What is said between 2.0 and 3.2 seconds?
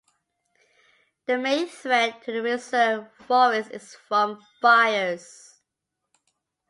to the reserve